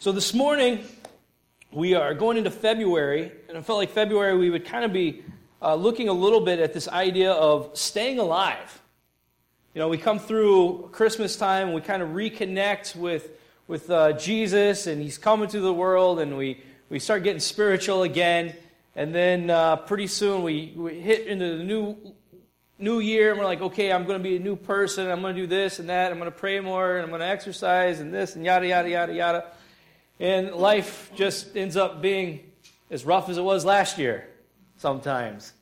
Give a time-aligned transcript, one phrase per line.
[0.00, 0.84] So this morning,
[1.72, 5.24] we are going into February, and I felt like February we would kind of be
[5.60, 8.80] uh, looking a little bit at this idea of staying alive.
[9.74, 13.28] You know, we come through Christmas time, and we kind of reconnect with,
[13.66, 18.04] with uh, Jesus, and He's coming to the world, and we, we start getting spiritual
[18.04, 18.54] again.
[18.94, 21.96] And then uh, pretty soon we, we hit into the new,
[22.78, 25.34] new year, and we're like, okay, I'm going to be a new person, I'm going
[25.34, 27.98] to do this and that, I'm going to pray more, and I'm going to exercise,
[27.98, 29.44] and this, and yada, yada, yada, yada.
[30.20, 32.40] And life just ends up being
[32.90, 34.26] as rough as it was last year
[34.78, 35.52] sometimes.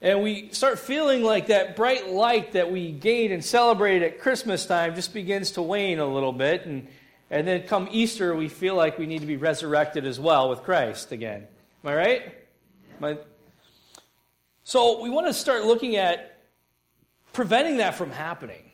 [0.00, 4.64] And we start feeling like that bright light that we gained and celebrated at Christmas
[4.64, 6.66] time just begins to wane a little bit.
[6.66, 6.86] And,
[7.30, 10.62] and then come Easter, we feel like we need to be resurrected as well with
[10.62, 11.46] Christ again.
[11.84, 12.22] Am I right?
[12.98, 13.18] Am I...
[14.62, 16.38] So we want to start looking at
[17.32, 18.70] preventing that from happening.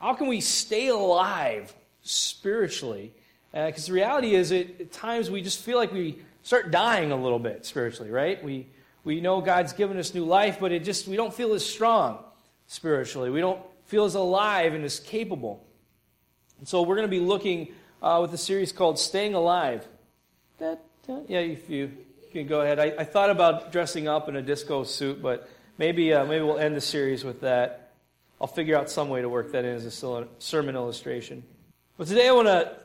[0.00, 3.14] How can we stay alive spiritually
[3.64, 7.10] because uh, the reality is, it, at times we just feel like we start dying
[7.10, 8.42] a little bit spiritually, right?
[8.44, 8.66] We,
[9.02, 12.18] we know God's given us new life, but it just we don't feel as strong
[12.66, 13.30] spiritually.
[13.30, 15.64] We don't feel as alive and as capable.
[16.58, 17.72] And so we're going to be looking
[18.02, 19.86] uh, with a series called Staying Alive.
[20.58, 21.90] That, uh, yeah, if you,
[22.24, 22.78] you can go ahead.
[22.78, 26.58] I, I, thought about dressing up in a disco suit, but maybe, uh, maybe we'll
[26.58, 27.92] end the series with that.
[28.38, 31.42] I'll figure out some way to work that in as a sermon illustration.
[31.96, 32.76] But today I want to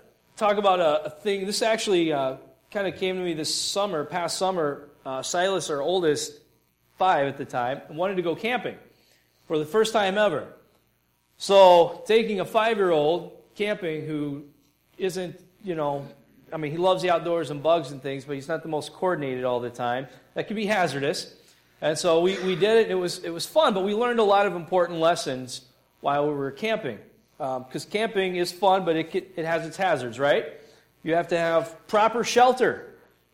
[0.42, 1.46] talk about a, a thing.
[1.46, 2.38] This actually uh,
[2.72, 4.90] kind of came to me this summer, past summer.
[5.06, 6.34] Uh, Silas, our oldest,
[6.98, 8.76] five at the time, wanted to go camping
[9.48, 10.48] for the first time ever.
[11.38, 14.46] So, taking a five year old camping who
[14.98, 16.08] isn't, you know,
[16.52, 18.94] I mean, he loves the outdoors and bugs and things, but he's not the most
[18.94, 20.08] coordinated all the time.
[20.34, 21.36] That can be hazardous.
[21.82, 22.92] And so we, we did it.
[22.92, 25.62] It was, it was fun, but we learned a lot of important lessons
[26.00, 26.98] while we were camping
[27.42, 30.46] because um, camping is fun, but it, it has its hazards, right?
[31.02, 32.94] You have to have proper shelter.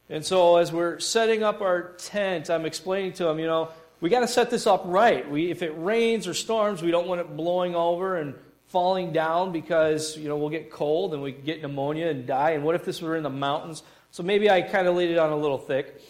[0.10, 3.68] And so as we're setting up our tent, I'm explaining to them, you know,
[4.00, 5.30] we got to set this up right.
[5.30, 8.34] We, if it rains or storms, we don't want it blowing over and
[8.68, 12.52] falling down because, you know, we'll get cold and we get pneumonia and die.
[12.52, 13.84] And what if this were in the mountains?
[14.12, 16.02] So maybe I kind of laid it on a little thick.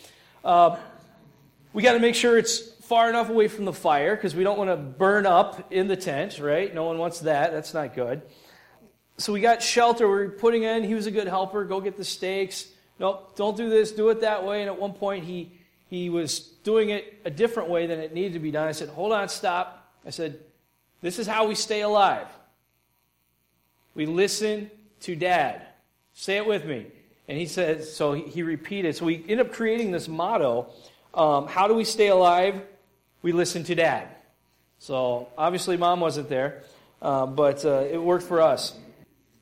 [0.46, 0.78] Uh,
[1.74, 4.58] we got to make sure it's far enough away from the fire because we don't
[4.58, 6.74] want to burn up in the tent, right?
[6.74, 7.52] No one wants that.
[7.52, 8.22] That's not good.
[9.18, 10.08] So we got shelter.
[10.08, 10.84] We are putting in.
[10.84, 11.66] He was a good helper.
[11.66, 12.68] Go get the stakes.
[13.00, 13.92] Nope, don't do this.
[13.92, 14.62] Do it that way.
[14.62, 15.52] And at one point, he
[15.90, 18.68] he was doing it a different way than it needed to be done.
[18.68, 20.40] I said, "Hold on, stop." I said,
[21.02, 22.28] "This is how we stay alive.
[23.96, 24.72] We listen
[25.02, 25.62] to Dad.
[26.14, 26.88] Say it with me."
[27.28, 28.96] And he said, so he, he repeated.
[28.96, 30.68] So we end up creating this motto.
[31.14, 32.62] Um, how do we stay alive?
[33.22, 34.08] We listened to dad.
[34.80, 36.64] So obviously, mom wasn't there,
[37.02, 38.78] uh, but uh, it worked for us.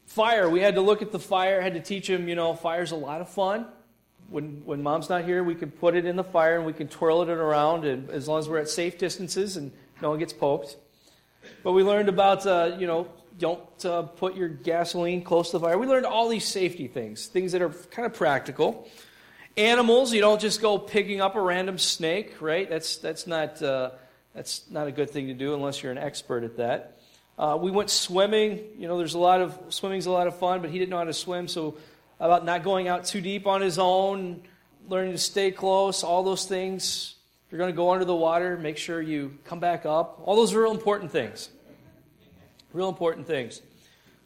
[0.06, 2.91] Fire, we had to look at the fire, had to teach him, you know, fire's
[2.91, 3.66] a lot of fun.
[4.30, 6.88] When, when mom's not here, we can put it in the fire and we can
[6.88, 9.72] twirl it around and, as long as we're at safe distances and
[10.02, 10.78] no one gets poked.
[11.63, 13.07] But we learned about, uh, you know,
[13.38, 15.78] don't uh, put your gasoline close to the fire.
[15.78, 18.88] We learned all these safety things, things that are kind of practical.
[19.57, 22.69] Animals, you don't just go picking up a random snake, right?
[22.69, 23.91] That's, that's, not, uh,
[24.33, 26.99] that's not a good thing to do unless you're an expert at that.
[27.39, 28.61] Uh, we went swimming.
[28.77, 30.97] You know, there's a lot of swimming's a lot of fun, but he didn't know
[30.97, 31.77] how to swim, so
[32.19, 34.41] about not going out too deep on his own,
[34.89, 37.15] learning to stay close, all those things.
[37.45, 40.21] If you're going to go under the water, make sure you come back up.
[40.25, 41.47] All those are real important things.
[42.73, 43.61] Real important things.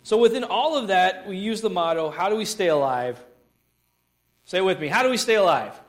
[0.01, 3.19] So within all of that, we use the motto, how do we stay alive?
[4.49, 4.87] Say it with me.
[4.87, 5.79] How do we stay alive?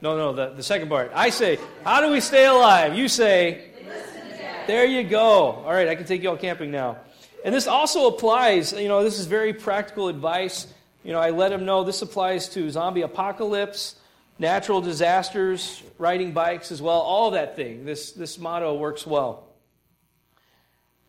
[0.00, 1.12] No, no, the, the second part.
[1.14, 2.96] I say, how do we stay alive?
[2.96, 3.72] You say,
[4.66, 5.28] there you go.
[5.28, 6.96] All right, I can take you all camping now.
[7.44, 10.66] And this also applies, you know, this is very practical advice.
[11.04, 13.96] You know, I let them know this applies to zombie apocalypse,
[14.38, 17.84] natural disasters, riding bikes as well, all that thing.
[17.84, 19.46] This, this motto works well.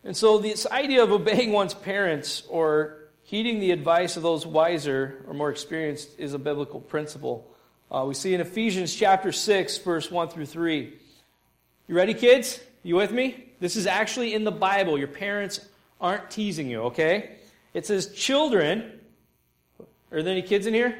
[0.04, 3.01] And so, this idea of obeying one's parents or
[3.32, 7.50] Heeding the advice of those wiser or more experienced is a biblical principle.
[7.90, 10.92] Uh, we see in Ephesians chapter 6, verse 1 through 3.
[11.88, 12.60] You ready, kids?
[12.82, 13.54] You with me?
[13.58, 14.98] This is actually in the Bible.
[14.98, 15.66] Your parents
[15.98, 17.36] aren't teasing you, okay?
[17.72, 19.00] It says, Children,
[20.12, 20.94] are there any kids in here?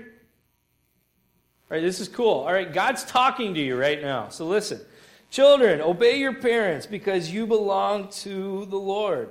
[1.71, 2.33] All right, this is cool.
[2.33, 4.31] All right, God's talking to you right now.
[4.31, 4.81] So listen.
[5.31, 9.29] Children, obey your parents because you belong to the Lord.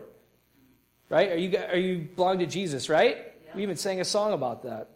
[1.11, 1.29] Right?
[1.33, 3.17] Are you, are you belong to Jesus, right?
[3.17, 3.51] Yeah.
[3.53, 4.91] We even sang a song about that.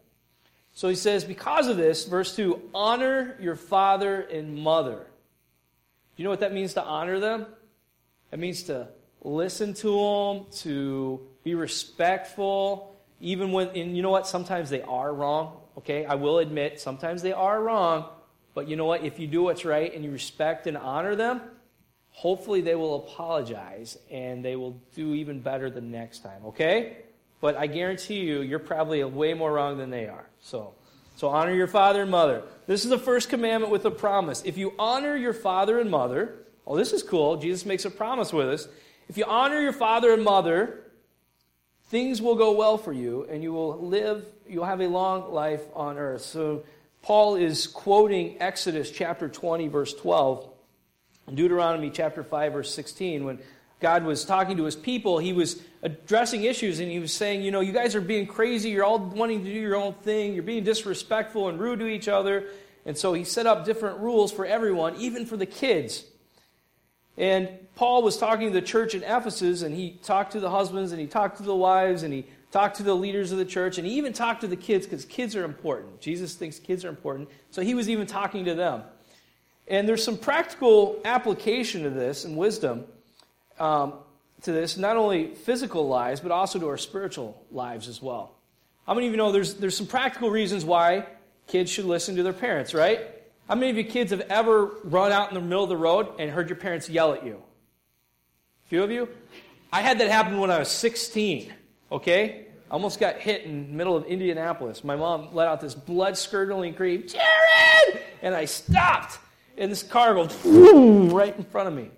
[0.72, 4.96] So he says, because of this, verse 2, honor your father and mother.
[6.16, 7.46] Do you know what that means to honor them?
[8.32, 8.88] It means to
[9.22, 14.26] listen to them, to be respectful, even when, and you know what?
[14.26, 16.06] Sometimes they are wrong, okay?
[16.06, 18.06] I will admit, sometimes they are wrong,
[18.54, 19.04] but you know what?
[19.04, 21.42] If you do what's right and you respect and honor them,
[22.16, 26.96] hopefully they will apologize and they will do even better the next time, okay?
[27.42, 30.26] But I guarantee you, you're probably way more wrong than they are.
[30.40, 30.74] So,
[31.18, 32.44] so honor your father and mother.
[32.68, 34.42] This is the first commandment with a promise.
[34.46, 36.36] If you honor your father and mother,
[36.66, 37.36] oh, this is cool.
[37.36, 38.70] Jesus makes a promise with us.
[39.10, 40.86] If you honor your father and mother,
[41.90, 45.64] things will go well for you and you will live, you'll have a long life
[45.76, 46.22] on earth.
[46.22, 46.64] So
[47.02, 50.50] Paul is quoting Exodus chapter 20, verse 12,
[51.33, 53.39] Deuteronomy chapter 5, verse 16, when
[53.80, 57.51] God was talking to his people, he was addressing issues and he was saying, you
[57.51, 60.44] know, you guys are being crazy, you're all wanting to do your own thing, you're
[60.44, 62.48] being disrespectful and rude to each other.
[62.86, 66.04] And so he set up different rules for everyone, even for the kids.
[67.18, 70.92] And Paul was talking to the church in Ephesus, and he talked to the husbands,
[70.92, 73.78] and he talked to the wives, and he talked to the leaders of the church,
[73.78, 76.00] and he even talked to the kids because kids are important.
[76.00, 77.30] Jesus thinks kids are important.
[77.51, 78.83] So he was even talking to them.
[79.68, 82.86] And there's some practical application to this and wisdom
[83.60, 83.94] um,
[84.44, 88.36] to this, not only physical lives, but also to our spiritual lives as well.
[88.86, 91.08] How many of you know there's, there's some practical reasons why
[91.48, 93.02] kids should listen to their parents, right?
[93.48, 96.10] How many of you kids have ever run out in the middle of the road
[96.20, 97.42] and heard your parents yell at you?
[98.66, 99.10] A few of you?
[99.72, 101.54] I had that happen when I was 16,
[101.92, 102.46] okay?
[102.72, 104.84] Almost got hit in the middle of Indianapolis.
[104.84, 108.02] My mom let out this blood curdling scream, Jared!
[108.22, 109.20] And I stopped,
[109.57, 111.92] and this car goes right in front of me.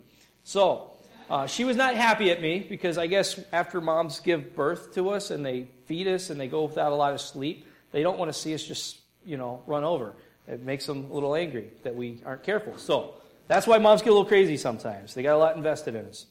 [0.43, 0.91] So,
[1.29, 5.09] uh, she was not happy at me because I guess after moms give birth to
[5.09, 8.17] us and they feed us and they go without a lot of sleep, they don't
[8.17, 10.13] want to see us just, you know, run over.
[10.47, 12.77] It makes them a little angry that we aren't careful.
[12.77, 13.15] So
[13.47, 15.13] that's why moms get a little crazy sometimes.
[15.13, 16.25] They got a lot invested in us.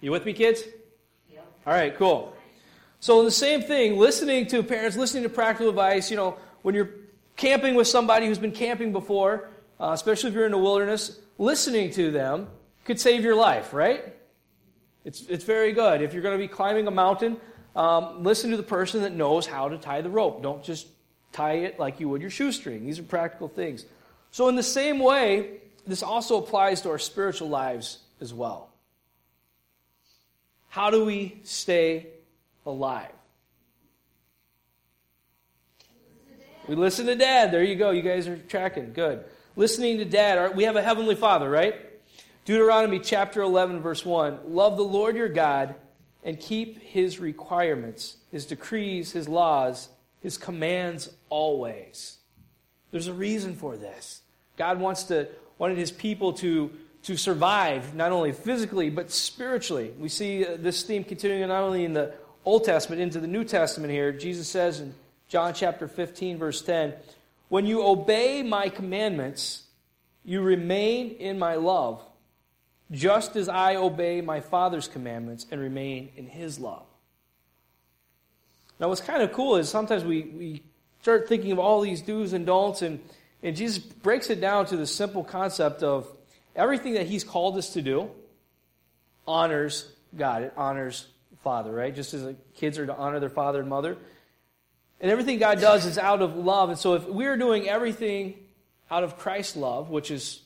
[0.00, 0.62] You with me, kids?
[1.32, 1.40] Yeah.
[1.66, 2.36] All right, cool.
[3.00, 6.10] So the same thing, listening to parents, listening to practical advice.
[6.10, 6.90] You know, when you're
[7.36, 9.48] camping with somebody who's been camping before,
[9.80, 12.48] uh, especially if you're in the wilderness, listening to them
[12.84, 14.14] could save your life, right?
[15.04, 16.02] It's, it's very good.
[16.02, 17.36] If you're going to be climbing a mountain,
[17.74, 20.42] um, listen to the person that knows how to tie the rope.
[20.42, 20.88] Don't just
[21.32, 22.86] tie it like you would your shoestring.
[22.86, 23.84] These are practical things.
[24.30, 28.70] So, in the same way, this also applies to our spiritual lives as well.
[30.68, 32.08] How do we stay
[32.64, 33.12] alive?
[36.66, 37.52] We listen to dad.
[37.52, 37.90] There you go.
[37.90, 38.92] You guys are tracking.
[38.92, 39.24] Good.
[39.58, 40.54] Listening to dad.
[40.54, 41.76] We have a heavenly father, right?
[42.44, 44.40] Deuteronomy chapter 11, verse 1.
[44.48, 45.74] Love the Lord your God
[46.22, 49.88] and keep his requirements, his decrees, his laws,
[50.20, 52.18] his commands always.
[52.90, 54.20] There's a reason for this.
[54.58, 56.70] God wants to wanted his people to
[57.04, 59.92] to survive not only physically but spiritually.
[59.98, 62.12] We see uh, this theme continuing not only in the
[62.44, 64.12] Old Testament into the New Testament here.
[64.12, 64.94] Jesus says in
[65.28, 66.92] John chapter 15 verse 10,
[67.48, 69.64] "When you obey my commandments,
[70.24, 72.02] you remain in my love,
[72.90, 76.86] just as I obey my Father's commandments and remain in his love."
[78.78, 80.62] Now, what's kind of cool is sometimes we, we
[81.00, 83.00] start thinking of all these do's and don'ts, and,
[83.42, 86.06] and Jesus breaks it down to the simple concept of
[86.54, 88.10] everything that He's called us to do
[89.26, 90.42] honors God.
[90.42, 91.06] It honors
[91.42, 91.94] Father, right?
[91.94, 93.96] Just as kids are to honor their father and mother.
[95.00, 96.70] And everything God does is out of love.
[96.70, 98.34] And so if we're doing everything
[98.90, 100.42] out of Christ's love, which is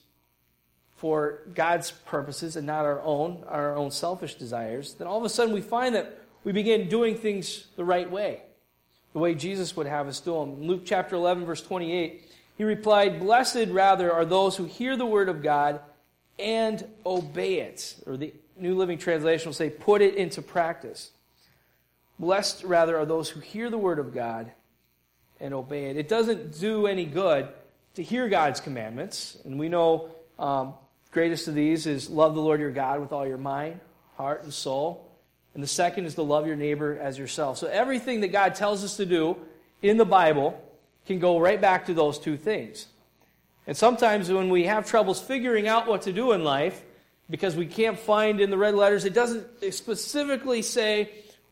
[0.96, 5.28] for God's purposes and not our own, our own selfish desires, then all of a
[5.28, 8.42] sudden we find that we begin doing things the right way,
[9.12, 10.62] the way Jesus would have us do them.
[10.62, 15.28] Luke chapter 11, verse 28, he replied, Blessed rather are those who hear the word
[15.28, 15.80] of God
[16.38, 17.96] and obey it.
[18.06, 21.10] Or the New Living Translation will say, put it into practice.
[22.20, 24.52] Blessed rather are those who hear the word of God
[25.40, 25.96] and obey it.
[25.96, 27.48] It doesn't do any good
[27.94, 29.38] to hear God's commandments.
[29.46, 30.74] And we know um,
[31.12, 33.80] greatest of these is love the Lord your God with all your mind,
[34.18, 35.10] heart, and soul.
[35.54, 37.56] And the second is to love your neighbor as yourself.
[37.56, 39.38] So everything that God tells us to do
[39.80, 40.62] in the Bible
[41.06, 42.86] can go right back to those two things.
[43.66, 46.82] And sometimes when we have troubles figuring out what to do in life,
[47.30, 51.10] because we can't find in the red letters, it doesn't specifically say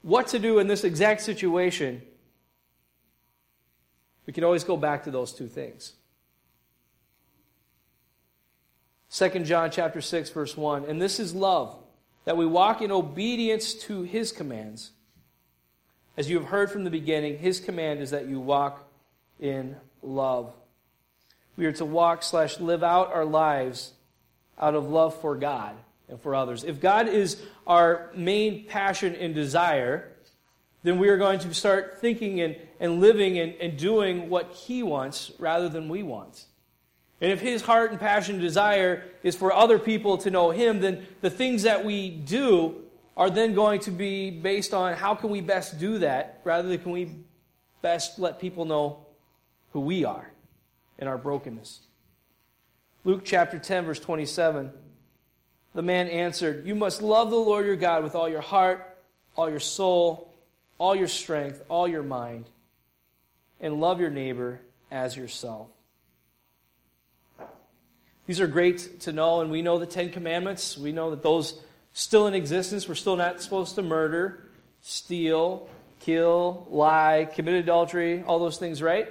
[0.08, 2.00] what to do in this exact situation.
[4.26, 5.92] We can always go back to those two things.
[9.10, 11.76] 2 John chapter 6 verse 1, and this is love
[12.24, 14.92] that we walk in obedience to his commands.
[16.16, 18.90] As you have heard from the beginning, his command is that you walk
[19.38, 20.54] in love.
[21.56, 23.92] We are to walk slash live out our lives
[24.58, 25.76] out of love for God
[26.08, 26.64] and for others.
[26.64, 30.12] If God is our main passion and desire,
[30.82, 34.82] then we are going to start thinking and, and living and, and doing what He
[34.82, 36.44] wants rather than we want.
[37.20, 40.80] And if His heart and passion and desire is for other people to know Him,
[40.80, 42.84] then the things that we do
[43.16, 46.78] are then going to be based on how can we best do that rather than
[46.78, 47.10] can we
[47.82, 49.04] best let people know
[49.72, 50.30] who we are
[50.98, 51.80] in our brokenness.
[53.04, 54.70] Luke chapter 10, verse 27.
[55.78, 58.98] The man answered, You must love the Lord your God with all your heart,
[59.36, 60.34] all your soul,
[60.76, 62.46] all your strength, all your mind,
[63.60, 65.68] and love your neighbor as yourself.
[68.26, 70.76] These are great to know, and we know the Ten Commandments.
[70.76, 72.88] We know that those still in existence.
[72.88, 74.48] We're still not supposed to murder,
[74.80, 75.68] steal,
[76.00, 79.06] kill, lie, commit adultery, all those things, right?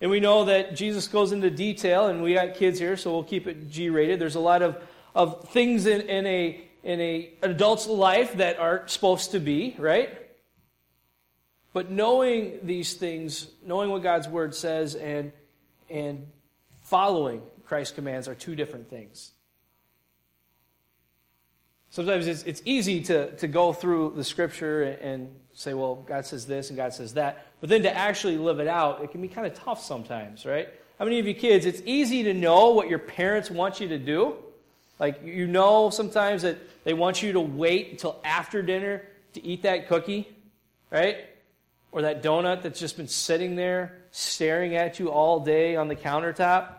[0.00, 3.24] And we know that Jesus goes into detail, and we got kids here, so we'll
[3.24, 4.18] keep it G rated.
[4.18, 4.82] There's a lot of,
[5.14, 10.16] of things in, in, a, in a, adult's life that aren't supposed to be, right?
[11.72, 15.32] But knowing these things, knowing what God's word says, and,
[15.88, 16.26] and
[16.82, 19.32] following Christ's commands are two different things.
[21.90, 26.46] Sometimes it's, it's easy to, to go through the scripture and say, well, God says
[26.46, 27.46] this and God says that.
[27.60, 30.68] But then to actually live it out, it can be kind of tough sometimes, right?
[30.98, 33.98] How many of you kids, it's easy to know what your parents want you to
[33.98, 34.36] do?
[35.00, 39.02] Like, you know sometimes that they want you to wait until after dinner
[39.32, 40.28] to eat that cookie,
[40.90, 41.24] right?
[41.90, 45.96] Or that donut that's just been sitting there staring at you all day on the
[45.96, 46.74] countertop.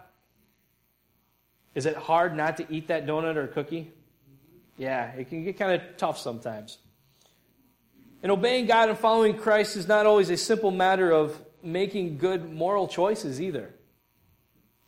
[1.74, 3.92] Is it hard not to eat that donut or cookie?
[4.78, 6.78] Yeah, it can get kind of tough sometimes.
[8.22, 12.54] And obeying God and following Christ is not always a simple matter of making good
[12.54, 13.74] moral choices either.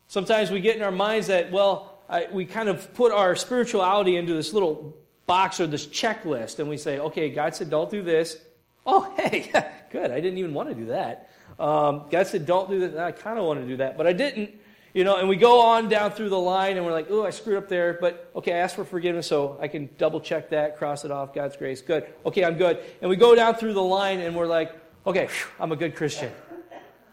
[0.06, 4.16] Sometimes we get in our minds that, well, I, we kind of put our spirituality
[4.16, 4.96] into this little
[5.26, 8.38] box or this checklist, and we say, okay, God said, don't do this.
[8.86, 9.50] Oh, hey,
[9.90, 10.10] good.
[10.10, 11.30] I didn't even want to do that.
[11.58, 12.98] Um, God said, don't do that.
[12.98, 14.50] I kind of want to do that, but I didn't.
[14.92, 17.30] You know, and we go on down through the line and we're like, oh, I
[17.30, 20.78] screwed up there, but okay, I asked for forgiveness, so I can double check that,
[20.78, 21.82] cross it off, God's grace.
[21.82, 22.06] Good.
[22.24, 22.78] Okay, I'm good.
[23.00, 24.72] And we go down through the line and we're like,
[25.04, 26.30] okay, I'm a good Christian.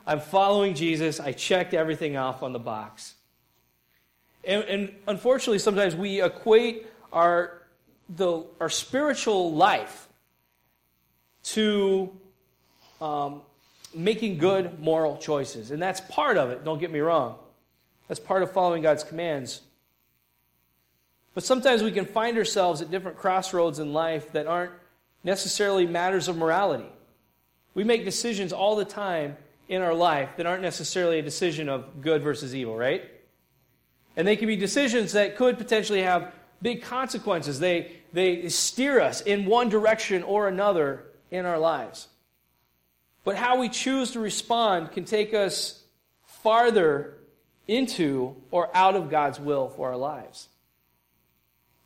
[0.06, 1.20] I'm following Jesus.
[1.20, 3.16] I checked everything off on the box.
[4.44, 7.62] And, and unfortunately, sometimes we equate our,
[8.10, 10.08] the, our spiritual life
[11.44, 12.12] to
[13.00, 13.42] um,
[13.94, 15.72] making good moral choices.
[15.72, 17.36] And that's part of it, don't get me wrong.
[18.08, 19.62] That's part of following God's commands.
[21.34, 24.74] But sometimes we can find ourselves at different crossroads in life that aren't
[25.24, 26.90] necessarily matters of morality.
[27.74, 29.38] We make decisions all the time
[29.70, 33.10] in our life that aren't necessarily a decision of good versus evil, right?
[34.16, 37.60] And they can be decisions that could potentially have big consequences.
[37.60, 42.08] They, they steer us in one direction or another in our lives.
[43.24, 45.82] But how we choose to respond can take us
[46.26, 47.18] farther
[47.68, 50.48] into or out of God's will for our lives.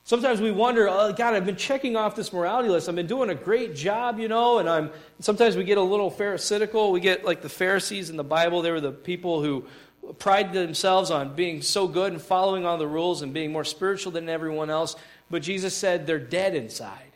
[0.03, 2.87] Sometimes we wonder, oh, God, I've been checking off this morality list.
[2.87, 4.91] I've been doing a great job, you know, and I'm.
[5.19, 6.91] Sometimes we get a little pharisaical.
[6.91, 8.61] We get like the Pharisees in the Bible.
[8.61, 9.65] They were the people who
[10.13, 14.11] prided themselves on being so good and following all the rules and being more spiritual
[14.11, 14.95] than everyone else.
[15.29, 17.11] But Jesus said they're dead inside.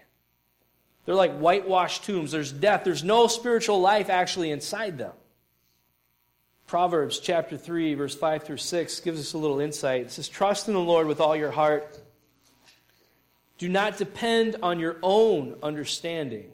[1.06, 2.32] They're like whitewashed tombs.
[2.32, 2.84] There's death.
[2.84, 5.14] There's no spiritual life actually inside them.
[6.68, 10.02] Proverbs chapter 3, verse 5 through 6 gives us a little insight.
[10.02, 12.00] It says, Trust in the Lord with all your heart.
[13.58, 16.52] Do not depend on your own understanding.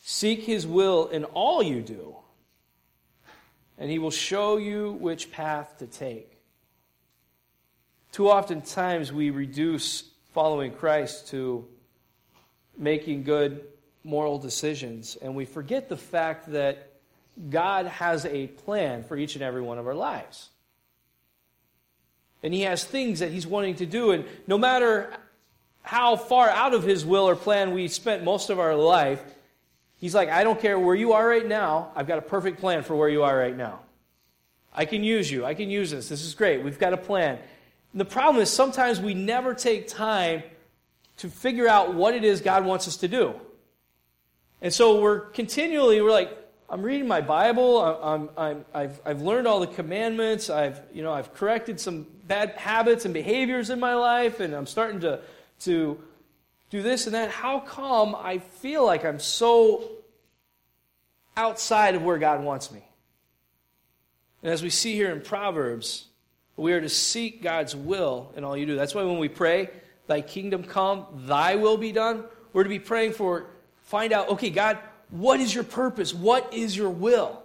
[0.00, 2.16] Seek his will in all you do,
[3.78, 6.38] and he will show you which path to take.
[8.12, 11.66] Too often times we reduce following Christ to
[12.76, 13.64] making good
[14.04, 16.92] moral decisions, and we forget the fact that
[17.50, 20.50] God has a plan for each and every one of our lives.
[22.42, 24.12] And He has things that He's wanting to do.
[24.12, 25.12] And no matter
[25.82, 29.22] how far out of His will or plan we spent most of our life,
[29.98, 31.90] He's like, I don't care where you are right now.
[31.94, 33.80] I've got a perfect plan for where you are right now.
[34.72, 35.44] I can use you.
[35.44, 36.08] I can use this.
[36.08, 36.62] This is great.
[36.62, 37.38] We've got a plan.
[37.92, 40.44] And the problem is sometimes we never take time
[41.16, 43.34] to figure out what it is God wants us to do.
[44.62, 46.36] And so we're continually, we're like,
[46.70, 47.80] I'm reading my Bible.
[47.80, 50.50] I'm, I've, I've learned all the commandments.
[50.50, 54.66] I've, you know, I've corrected some bad habits and behaviors in my life, and I'm
[54.66, 55.20] starting to,
[55.60, 55.98] to
[56.70, 57.30] do this and that.
[57.30, 59.88] How come I feel like I'm so
[61.36, 62.84] outside of where God wants me?
[64.42, 66.06] And as we see here in Proverbs,
[66.56, 68.76] we are to seek God's will in all you do.
[68.76, 69.70] That's why when we pray,
[70.06, 73.46] Thy kingdom come, Thy will be done, we're to be praying for
[73.82, 74.78] find out, okay, God,
[75.10, 76.12] what is your purpose?
[76.12, 77.42] What is your will?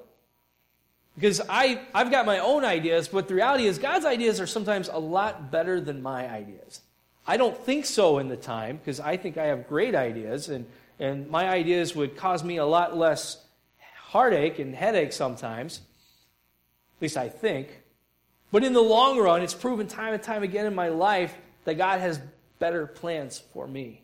[1.15, 4.89] Because I, I've got my own ideas, but the reality is God's ideas are sometimes
[4.89, 6.81] a lot better than my ideas.
[7.25, 10.65] I don't think so in the time because I think I have great ideas, and,
[10.99, 13.43] and my ideas would cause me a lot less
[13.97, 15.77] heartache and headache sometimes.
[16.97, 17.69] At least I think.
[18.51, 21.75] But in the long run, it's proven time and time again in my life that
[21.75, 22.19] God has
[22.59, 24.03] better plans for me.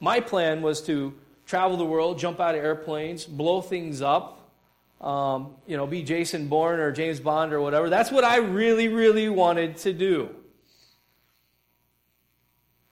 [0.00, 1.14] My plan was to
[1.46, 4.50] travel the world, jump out of airplanes, blow things up,
[5.00, 7.88] um, you know, be Jason Bourne or James Bond or whatever.
[7.88, 10.34] That's what I really, really wanted to do.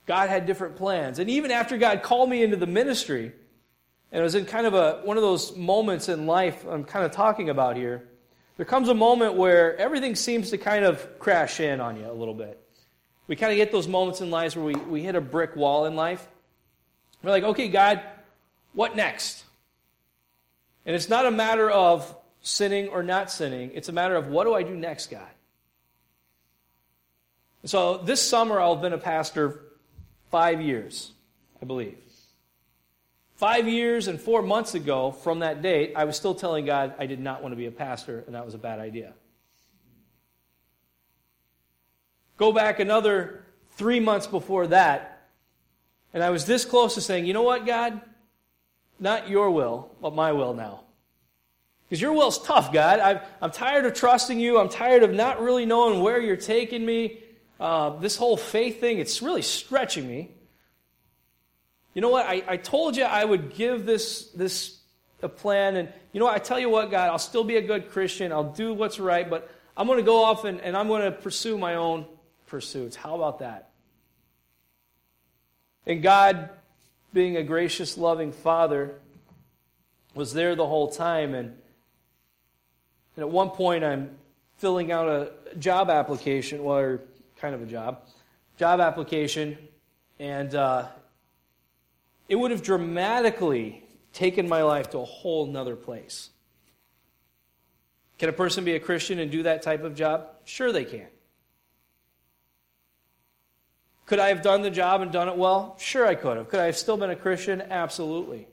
[0.07, 1.19] God had different plans.
[1.19, 3.33] And even after God called me into the ministry,
[4.13, 7.05] and it was in kind of a, one of those moments in life I'm kind
[7.05, 8.09] of talking about here,
[8.57, 12.13] there comes a moment where everything seems to kind of crash in on you a
[12.13, 12.63] little bit.
[13.27, 15.85] We kind of get those moments in lives where we, we hit a brick wall
[15.87, 16.27] in life.
[17.23, 18.01] We're like, okay, God,
[18.73, 19.45] what next?
[20.87, 24.45] And it's not a matter of sinning or not sinning, it's a matter of what
[24.45, 25.27] do I do next, God?
[27.65, 29.66] So this summer, I've been a pastor
[30.31, 31.13] five years,
[31.61, 31.99] I believe.
[33.37, 37.05] Five years and four months ago from that date, I was still telling God I
[37.05, 39.13] did not want to be a pastor, and that was a bad idea.
[42.39, 45.29] Go back another three months before that,
[46.15, 48.01] and I was this close to saying, You know what, God?
[48.99, 50.85] Not your will, but my will now.
[51.89, 52.99] Because your will's tough, God.
[53.01, 54.59] i am tired of trusting you.
[54.59, 57.21] I'm tired of not really knowing where you're taking me.
[57.59, 60.31] Uh, this whole faith thing, it's really stretching me.
[61.95, 62.27] You know what?
[62.27, 64.79] I, I told you I would give this, this
[65.23, 65.77] a plan.
[65.77, 66.35] And you know what?
[66.35, 68.33] I tell you what, God, I'll still be a good Christian.
[68.33, 69.29] I'll do what's right.
[69.29, 72.07] But I'm going to go off and, and I'm going to pursue my own
[72.47, 72.97] pursuits.
[72.97, 73.71] How about that?
[75.87, 76.51] And God,
[77.15, 78.95] being a gracious, loving Father,
[80.15, 81.35] was there the whole time.
[81.35, 81.49] And,
[83.17, 84.11] and at one point, I'm
[84.59, 87.01] filling out a job application, or
[87.41, 88.01] kind of a job,
[88.59, 89.59] job application,
[90.19, 90.87] and uh,
[92.29, 96.31] it would have dramatically taken my life to a whole nother place.
[98.19, 100.29] Can a person be a Christian and do that type of job?
[100.45, 101.07] Sure, they can.
[104.07, 105.77] Could I have done the job and done it well?
[105.79, 106.49] Sure, I could have.
[106.49, 107.61] Could I have still been a Christian?
[107.61, 108.47] Absolutely.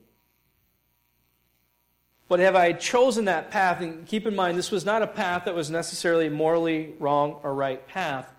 [2.28, 3.80] But have I chosen that path?
[3.80, 7.54] And keep in mind, this was not a path that was necessarily morally wrong or
[7.54, 8.34] right path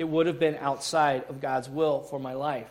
[0.00, 2.70] it would have been outside of God's will for my life.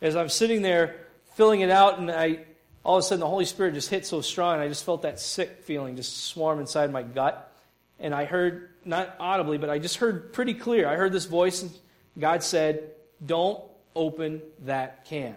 [0.00, 0.96] As I'm sitting there
[1.34, 2.46] filling it out, and I
[2.82, 5.02] all of a sudden the Holy Spirit just hit so strong, and I just felt
[5.02, 7.52] that sick feeling just swarm inside my gut.
[7.98, 10.88] And I heard, not audibly, but I just heard pretty clear.
[10.88, 11.70] I heard this voice, and
[12.18, 12.92] God said,
[13.24, 13.62] Don't
[13.94, 15.36] open that can.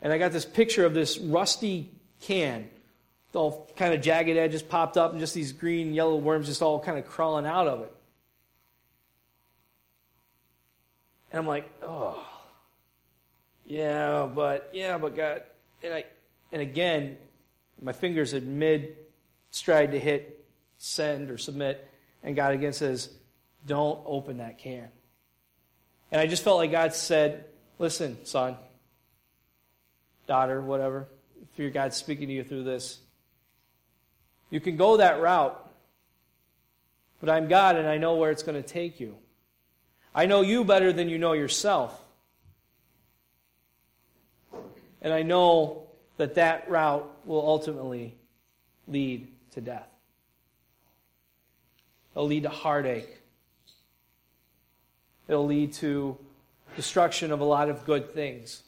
[0.00, 1.90] And I got this picture of this rusty
[2.22, 2.70] can,
[3.34, 6.80] all kind of jagged edges popped up, and just these green, yellow worms just all
[6.80, 7.93] kind of crawling out of it.
[11.34, 12.24] And I'm like, oh,
[13.66, 15.42] yeah, but, yeah, but God.
[15.82, 16.04] And, I,
[16.52, 17.16] and again,
[17.82, 18.94] my fingers had mid
[19.50, 20.46] stride to hit
[20.78, 21.90] send or submit,
[22.22, 23.10] and God again says,
[23.66, 24.86] don't open that can.
[26.12, 27.46] And I just felt like God said,
[27.80, 28.56] listen, son,
[30.28, 31.08] daughter, whatever,
[31.42, 33.00] if your God's speaking to you through this,
[34.50, 35.68] you can go that route,
[37.20, 39.16] but I'm God and I know where it's going to take you.
[40.14, 42.00] I know you better than you know yourself.
[45.02, 48.14] And I know that that route will ultimately
[48.86, 49.88] lead to death.
[52.14, 53.20] It'll lead to heartache.
[55.26, 56.16] It'll lead to
[56.76, 58.62] destruction of a lot of good things.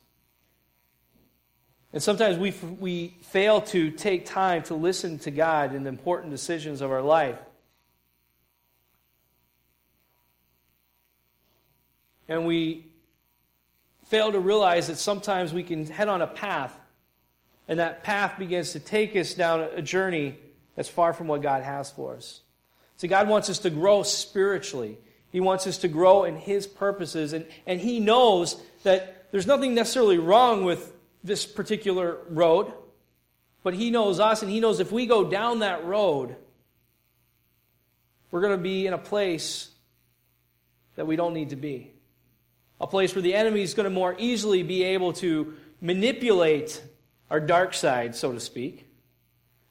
[1.92, 6.30] And sometimes we, we fail to take time to listen to God in the important
[6.30, 7.38] decisions of our life.
[12.28, 12.86] And we
[14.06, 16.76] fail to realize that sometimes we can head on a path,
[17.68, 20.36] and that path begins to take us down a journey
[20.74, 22.40] that's far from what God has for us.
[22.96, 24.98] See, God wants us to grow spiritually.
[25.30, 29.74] He wants us to grow in His purposes, and, and He knows that there's nothing
[29.74, 30.92] necessarily wrong with
[31.24, 32.72] this particular road,
[33.62, 36.36] but He knows us, and He knows if we go down that road,
[38.30, 39.70] we're going to be in a place
[40.94, 41.92] that we don't need to be
[42.80, 46.82] a place where the enemy is going to more easily be able to manipulate
[47.30, 48.86] our dark side, so to speak,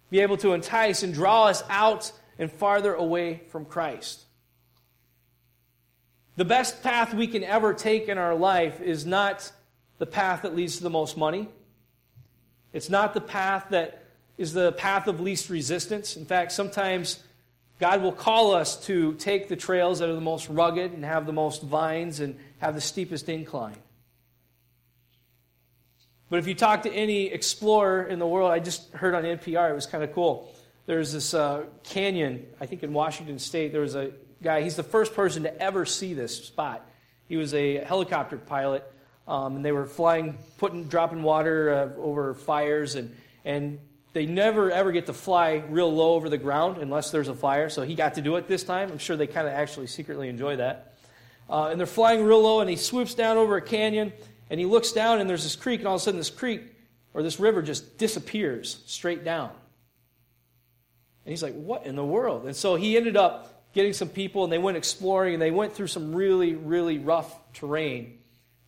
[0.09, 4.23] be able to entice and draw us out and farther away from Christ.
[6.35, 9.51] The best path we can ever take in our life is not
[9.99, 11.47] the path that leads to the most money.
[12.73, 14.03] It's not the path that
[14.37, 16.17] is the path of least resistance.
[16.17, 17.23] In fact, sometimes
[17.79, 21.25] God will call us to take the trails that are the most rugged and have
[21.25, 23.75] the most vines and have the steepest incline.
[26.29, 29.69] But if you talk to any explorer in the world, I just heard on NPR,
[29.69, 30.53] it was kind of cool.
[30.85, 34.11] There's this uh, canyon, I think in Washington State, there was a
[34.41, 36.87] guy, he's the first person to ever see this spot.
[37.27, 38.89] He was a helicopter pilot,
[39.27, 43.79] um, and they were flying, putting, dropping water uh, over fires, and, and
[44.15, 47.69] they never ever get to fly real low over the ground unless there's a fire.
[47.69, 48.89] So he got to do it this time.
[48.89, 50.93] I'm sure they kind of actually secretly enjoy that.
[51.49, 54.13] Uh, and they're flying real low, and he swoops down over a canyon,
[54.49, 56.61] and he looks down, and there's this creek, and all of a sudden this creek
[57.13, 59.49] or this river just disappears straight down.
[61.25, 62.45] And he's like, What in the world?
[62.45, 65.73] And so he ended up getting some people, and they went exploring, and they went
[65.73, 68.19] through some really, really rough terrain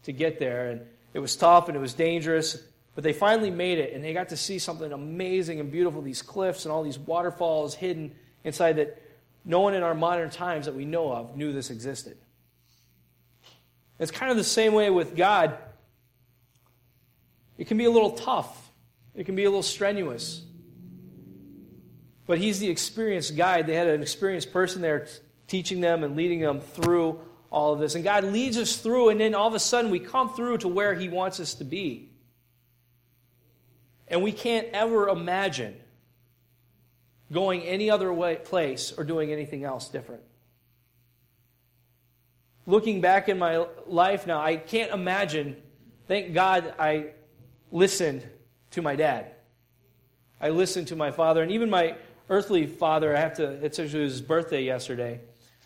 [0.04, 0.72] to get there.
[0.72, 0.82] And
[1.14, 2.62] it was tough, and it was dangerous.
[2.98, 6.24] But they finally made it, and they got to see something amazing and beautiful these
[6.24, 9.00] cliffs and all these waterfalls hidden inside that
[9.46, 12.18] no one in our modern times that we know of knew this existed.
[14.00, 15.60] It's kind of the same way with God.
[17.60, 18.72] It can be a little tough,
[19.14, 20.42] it can be a little strenuous.
[22.26, 23.68] But He's the experienced guide.
[23.68, 25.06] They had an experienced person there
[25.46, 27.20] teaching them and leading them through
[27.52, 27.94] all of this.
[27.94, 30.68] And God leads us through, and then all of a sudden we come through to
[30.68, 32.10] where He wants us to be.
[34.08, 35.76] And we can't ever imagine
[37.32, 40.22] going any other way, place or doing anything else different.
[42.66, 45.58] Looking back in my life now, I can't imagine,
[46.08, 47.08] thank God I
[47.72, 48.26] listened
[48.72, 49.32] to my dad.
[50.40, 51.96] I listened to my father, and even my
[52.30, 55.20] earthly father, I have to, it's actually his birthday yesterday.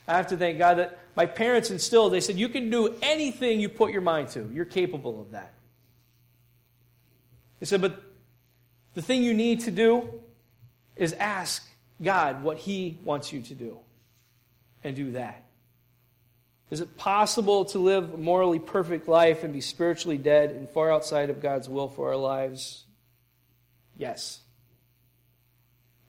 [0.07, 3.59] I have to thank God that my parents instilled, they said, you can do anything
[3.59, 4.49] you put your mind to.
[4.53, 5.53] You're capable of that.
[7.59, 8.01] They said, but
[8.93, 10.09] the thing you need to do
[10.95, 11.65] is ask
[12.01, 13.77] God what He wants you to do
[14.83, 15.45] and do that.
[16.69, 20.91] Is it possible to live a morally perfect life and be spiritually dead and far
[20.91, 22.85] outside of God's will for our lives?
[23.97, 24.39] Yes.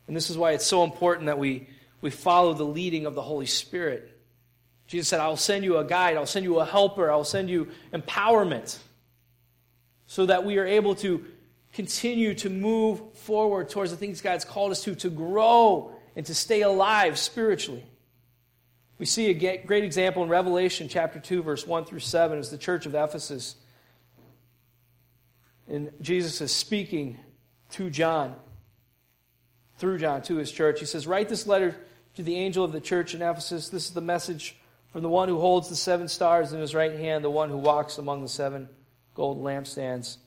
[0.07, 1.69] And this is why it's so important that we,
[2.01, 4.09] we follow the leading of the Holy Spirit.
[4.87, 7.69] Jesus said, I'll send you a guide, I'll send you a helper, I'll send you
[7.93, 8.79] empowerment
[10.07, 11.25] so that we are able to
[11.73, 16.35] continue to move forward towards the things God's called us to, to grow and to
[16.35, 17.85] stay alive spiritually.
[18.99, 22.59] We see a great example in Revelation chapter 2, verse 1 through 7, as the
[22.59, 23.57] church of Ephesus.
[25.67, 27.19] And Jesus is speaking
[27.71, 28.37] to John,
[29.79, 30.79] through John, to his church.
[30.79, 31.75] He says, Write this letter
[32.15, 33.71] to the angel of the church in Ephesus.
[33.71, 34.57] This is the message
[34.93, 37.57] from the one who holds the seven stars in his right hand, the one who
[37.57, 38.69] walks among the seven
[39.15, 40.19] gold lampstands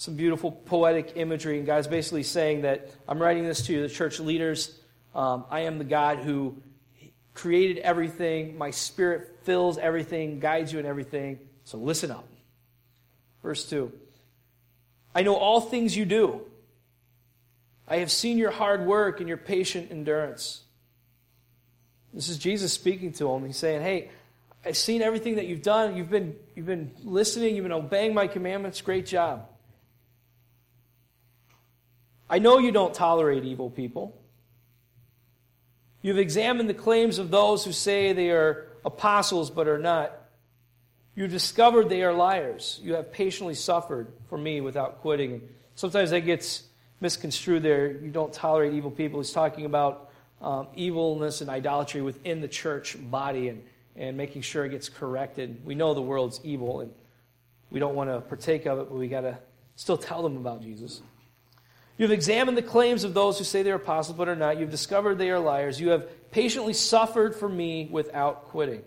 [0.00, 1.58] some beautiful poetic imagery.
[1.58, 4.80] And God's basically saying that I'm writing this to you, the church leaders.
[5.14, 6.56] Um, I am the God who
[7.34, 8.56] created everything.
[8.56, 11.38] My spirit fills everything, guides you in everything.
[11.64, 12.26] So listen up.
[13.42, 13.92] Verse 2
[15.14, 16.46] I know all things you do.
[17.86, 20.62] I have seen your hard work and your patient endurance.
[22.14, 23.44] This is Jesus speaking to him.
[23.44, 24.08] He's saying, Hey,
[24.64, 25.94] I've seen everything that you've done.
[25.94, 28.80] You've been, you've been listening, you've been obeying my commandments.
[28.80, 29.49] Great job.
[32.30, 34.16] I know you don't tolerate evil people.
[36.00, 40.12] You've examined the claims of those who say they are apostles but are not.
[41.16, 42.78] You've discovered they are liars.
[42.82, 45.42] You have patiently suffered for me without quitting.
[45.74, 46.62] Sometimes that gets
[47.00, 47.90] misconstrued there.
[47.90, 49.18] You don't tolerate evil people.
[49.18, 53.62] He's talking about um, evilness and idolatry within the church body and,
[53.96, 55.60] and making sure it gets corrected.
[55.64, 56.92] We know the world's evil and
[57.70, 59.36] we don't want to partake of it, but we got to
[59.74, 61.02] still tell them about Jesus.
[62.00, 64.58] You've examined the claims of those who say they're apostles but are not.
[64.58, 65.78] You've discovered they are liars.
[65.78, 68.84] You have patiently suffered for me without quitting.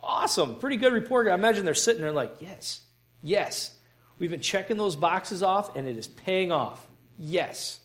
[0.00, 0.60] Awesome.
[0.60, 1.26] Pretty good report.
[1.26, 2.82] I imagine they're sitting there like, yes,
[3.24, 3.74] yes.
[4.20, 6.86] We've been checking those boxes off and it is paying off.
[7.18, 7.80] Yes.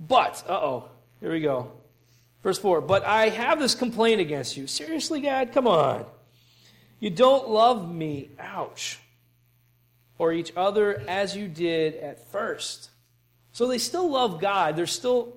[0.00, 0.88] But, uh oh,
[1.20, 1.72] here we go.
[2.42, 4.66] Verse 4 But I have this complaint against you.
[4.66, 5.52] Seriously, God?
[5.52, 6.06] Come on.
[7.00, 8.30] You don't love me.
[8.38, 8.98] Ouch
[10.18, 12.90] or each other as you did at first.
[13.52, 14.76] So they still love God.
[14.76, 15.36] There's still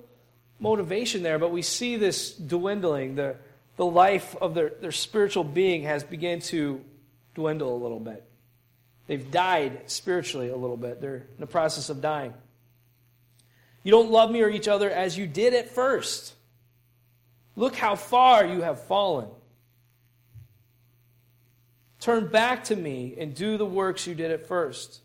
[0.58, 3.14] motivation there, but we see this dwindling.
[3.14, 3.36] The,
[3.76, 6.80] the life of their, their spiritual being has begun to
[7.34, 8.24] dwindle a little bit.
[9.06, 11.00] They've died spiritually a little bit.
[11.00, 12.34] They're in the process of dying.
[13.82, 16.34] You don't love me or each other as you did at first.
[17.56, 19.28] Look how far you have fallen.
[22.02, 25.02] Turn back to me and do the works you did at first.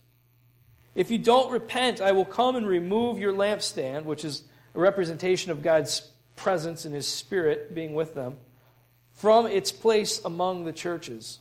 [0.95, 5.51] If you don't repent, I will come and remove your lampstand, which is a representation
[5.51, 8.37] of God's presence and his spirit being with them,
[9.13, 11.37] from its place among the churches.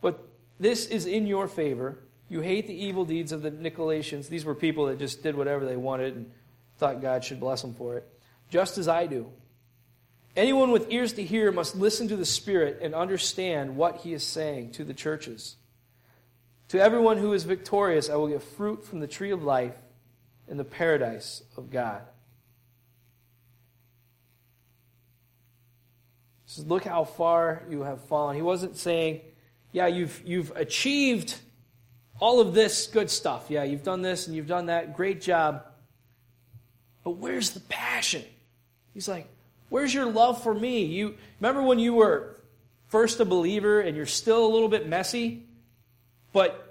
[0.00, 0.26] But
[0.58, 2.00] this is in your favor.
[2.28, 4.28] You hate the evil deeds of the Nicolaitans.
[4.28, 6.32] These were people that just did whatever they wanted and
[6.78, 8.08] thought God should bless them for it,
[8.50, 9.30] just as I do.
[10.36, 14.22] Anyone with ears to hear must listen to the Spirit and understand what he is
[14.22, 15.56] saying to the churches.
[16.68, 19.74] To everyone who is victorious, I will give fruit from the tree of life
[20.46, 22.02] in the paradise of God.
[26.44, 28.36] Says, Look how far you have fallen.
[28.36, 29.22] He wasn't saying,
[29.72, 31.34] Yeah, you've, you've achieved
[32.20, 33.46] all of this good stuff.
[33.48, 34.96] Yeah, you've done this and you've done that.
[34.96, 35.64] Great job.
[37.04, 38.24] But where's the passion?
[38.92, 39.28] He's like,
[39.68, 40.84] Where's your love for me?
[40.84, 42.36] You remember when you were
[42.88, 45.44] first a believer and you're still a little bit messy,
[46.32, 46.62] but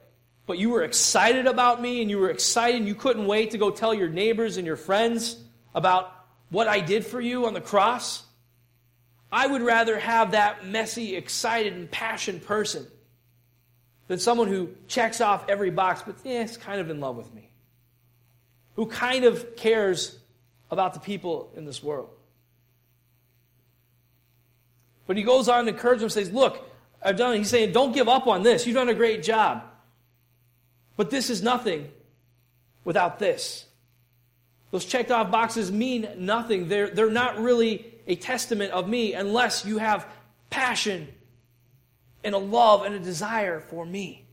[0.46, 3.58] but you were excited about me and you were excited and you couldn't wait to
[3.58, 5.38] go tell your neighbors and your friends
[5.74, 6.12] about
[6.50, 8.24] what I did for you on the cross?
[9.32, 12.86] I would rather have that messy, excited, and passionate person
[14.08, 17.34] than someone who checks off every box but eh, is kind of in love with
[17.34, 17.50] me,
[18.76, 20.20] who kind of cares
[20.70, 22.10] about the people in this world.
[25.08, 26.70] But he goes on to encourage them, says, Look,
[27.02, 27.38] I've done it.
[27.40, 28.66] He's saying, Don't give up on this.
[28.66, 29.64] You've done a great job.
[30.98, 31.92] But this is nothing
[32.84, 33.66] without this.
[34.72, 36.68] Those checked off boxes mean nothing.
[36.68, 40.08] They're, they're not really a testament of me unless you have
[40.50, 41.08] passion
[42.24, 44.26] and a love and a desire for me.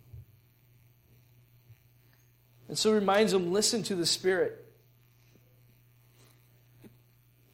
[2.68, 4.61] And so he reminds them listen to the Spirit.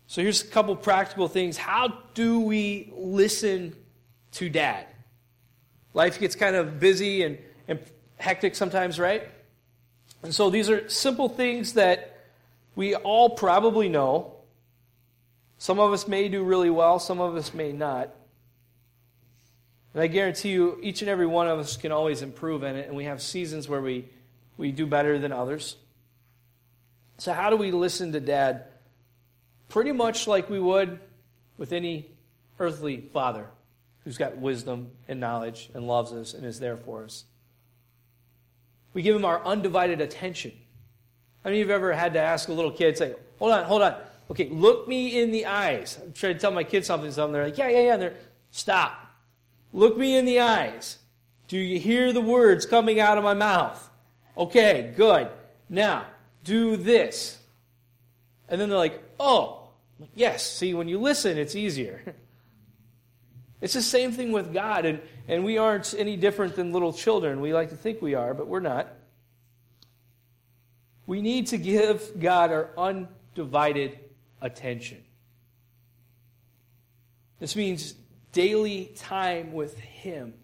[0.09, 1.59] So here's a couple practical things.
[1.59, 3.77] How do we listen
[4.33, 4.87] to dad?
[5.93, 7.37] Life gets kind of busy and,
[7.69, 7.79] and
[8.17, 9.29] hectic sometimes, right?
[10.23, 12.17] And so these are simple things that
[12.75, 14.33] we all probably know.
[15.59, 18.15] Some of us may do really well, some of us may not.
[19.93, 22.89] And I guarantee you, each and every one of us can always improve in it,
[22.89, 24.09] and we have seasons where we,
[24.57, 25.77] we do better than others.
[27.19, 28.65] So, how do we listen to dad?
[29.69, 30.99] Pretty much like we would
[31.57, 32.11] with any
[32.59, 33.47] earthly father
[34.05, 37.25] who's got wisdom and knowledge and loves us and is there for us.
[38.95, 40.53] We give him our undivided attention.
[41.45, 43.65] How many of you have ever had to ask a little kid, say, hold on,
[43.65, 43.97] hold on.
[44.31, 45.99] Okay, look me in the eyes.
[46.03, 47.33] I'm trying to tell my kids something, something.
[47.33, 47.93] They're like, yeah, yeah, yeah.
[47.95, 48.15] And they're,
[48.51, 49.07] stop.
[49.73, 50.99] Look me in the eyes.
[51.47, 53.89] Do you hear the words coming out of my mouth?
[54.37, 55.29] Okay, good.
[55.69, 56.07] Now,
[56.45, 57.39] do this.
[58.49, 59.58] And then they're like, oh,
[60.15, 60.51] yes.
[60.51, 62.15] See, when you listen, it's easier.
[63.61, 67.41] It's the same thing with God, and, and we aren't any different than little children.
[67.41, 68.89] We like to think we are, but we're not.
[71.07, 73.99] We need to give God our undivided
[74.41, 75.03] attention.
[77.41, 77.95] This means
[78.33, 80.35] daily time with Him.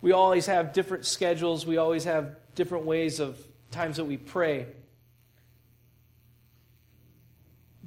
[0.00, 3.38] We always have different schedules, we always have different ways of
[3.70, 4.66] times that we pray.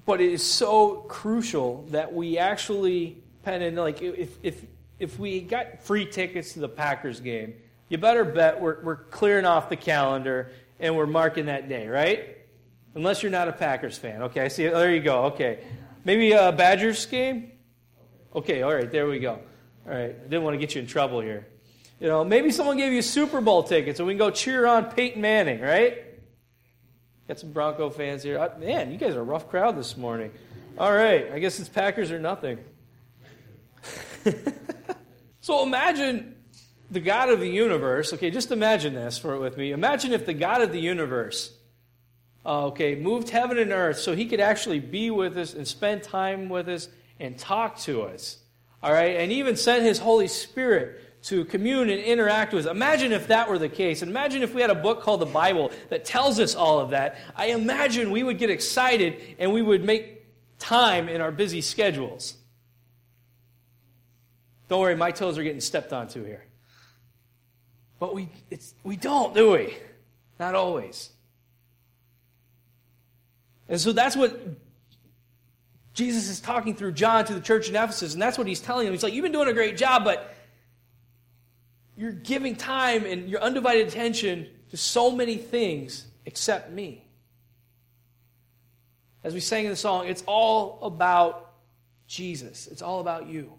[0.06, 4.63] But it is so crucial that we actually pen in like if if
[5.00, 7.56] if we got free tickets to the Packers game,
[7.89, 12.38] you better bet we're we're clearing off the calendar and we're marking that day, right?
[12.94, 14.22] Unless you're not a Packers fan.
[14.24, 14.68] Okay, I see.
[14.68, 15.26] There you go.
[15.26, 15.60] Okay,
[16.04, 17.52] maybe a Badgers game.
[18.36, 19.39] Okay, all right, there we go.
[19.88, 21.48] All right, I didn't want to get you in trouble here.
[22.00, 24.86] You know, maybe someone gave you Super Bowl tickets and we can go cheer on
[24.86, 26.05] Peyton Manning, right?
[27.28, 28.38] Got some Bronco fans here.
[28.38, 30.32] Uh, man, you guys are a rough crowd this morning.
[30.78, 32.60] All right, I guess it's Packers or nothing.
[35.42, 36.36] so imagine
[36.92, 38.14] the God of the universe.
[38.14, 39.72] Okay, just imagine this for with me.
[39.72, 41.52] Imagine if the God of the universe,
[42.46, 46.04] uh, okay, moved heaven and earth so he could actually be with us and spend
[46.04, 48.38] time with us and talk to us.
[48.84, 52.68] All right, and even sent his Holy Spirit to commune and interact with.
[52.68, 54.04] Imagine if that were the case.
[54.04, 57.18] Imagine if we had a book called the Bible that tells us all of that.
[57.36, 60.24] I imagine we would get excited and we would make
[60.60, 62.36] time in our busy schedules.
[64.70, 66.46] Don't worry, my toes are getting stepped onto here.
[68.00, 68.30] But we,
[68.84, 69.76] we don't, do we?
[70.40, 71.10] Not always.
[73.68, 74.40] And so that's what
[75.96, 78.86] Jesus is talking through John to the church in Ephesus, and that's what he's telling
[78.86, 78.94] them.
[78.94, 80.35] He's like, You've been doing a great job, but
[81.98, 87.08] you're giving time and your undivided attention to so many things except me.
[89.24, 91.54] As we sang in the song, it's all about
[92.08, 93.54] Jesus, it's all about you.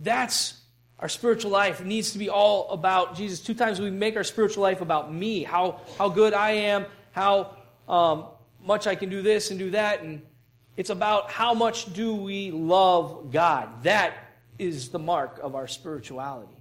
[0.00, 0.60] That's
[0.98, 3.40] Our spiritual life it needs to be all about Jesus.
[3.40, 7.54] Two times we make our spiritual life about me, how, how good I am, how
[7.86, 8.26] um,
[8.64, 10.02] much I can do this and do that.
[10.02, 10.22] And
[10.76, 13.82] it's about how much do we love God.
[13.82, 14.14] That
[14.58, 16.55] is the mark of our spirituality.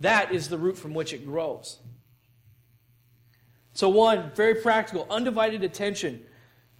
[0.00, 1.78] That is the root from which it grows.
[3.72, 6.24] So, one, very practical, undivided attention.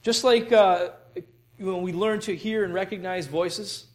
[0.02, 0.90] Just like uh,
[1.58, 3.86] when we learn to hear and recognize voices,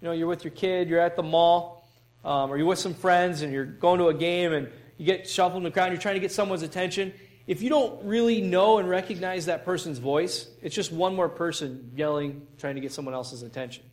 [0.00, 1.88] you know, you're with your kid, you're at the mall,
[2.24, 5.28] um, or you're with some friends and you're going to a game and you get
[5.28, 7.12] shuffled in the crowd you're trying to get someone's attention.
[7.46, 11.90] If you don't really know and recognize that person's voice, it's just one more person
[11.96, 13.84] yelling, trying to get someone else's attention.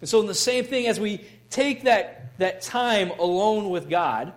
[0.00, 4.32] And so, in the same thing, as we take that, that time alone with God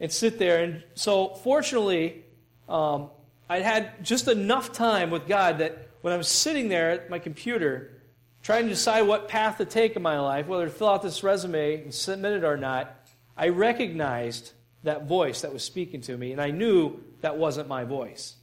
[0.00, 2.24] and sit there, and so fortunately,
[2.68, 3.10] um,
[3.48, 7.18] I had just enough time with God that when I was sitting there at my
[7.18, 8.00] computer
[8.42, 11.22] trying to decide what path to take in my life, whether to fill out this
[11.22, 12.96] resume and submit it or not,
[13.36, 17.84] I recognized that voice that was speaking to me, and I knew that wasn't my
[17.84, 18.36] voice.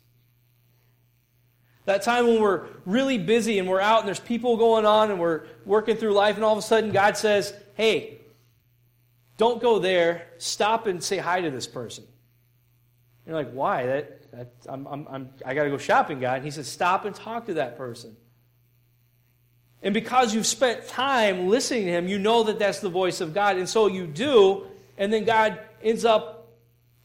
[1.87, 5.21] That time when we're really busy and we're out and there's people going on and
[5.21, 8.19] we're working through life, and all of a sudden God says, Hey,
[9.37, 10.27] don't go there.
[10.37, 12.03] Stop and say hi to this person.
[13.25, 13.85] You're like, Why?
[13.85, 16.35] That, that I'm, I'm, I'm, I got to go shopping, God.
[16.35, 18.17] And He says, Stop and talk to that person.
[19.81, 23.33] And because you've spent time listening to Him, you know that that's the voice of
[23.33, 23.55] God.
[23.55, 26.49] And so you do, and then God ends up,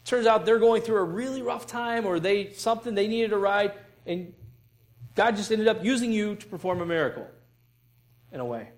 [0.03, 3.37] turns out they're going through a really rough time or they something they needed a
[3.37, 3.71] ride,
[4.05, 4.33] and
[5.15, 7.27] God just ended up using you to perform a miracle
[8.31, 8.69] in a way.